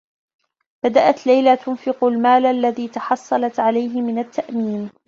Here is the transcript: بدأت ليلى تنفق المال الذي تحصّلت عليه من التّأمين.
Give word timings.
بدأت 0.83 1.27
ليلى 1.27 1.57
تنفق 1.57 2.03
المال 2.03 2.45
الذي 2.45 2.87
تحصّلت 2.87 3.59
عليه 3.59 4.01
من 4.01 4.19
التّأمين. 4.19 4.89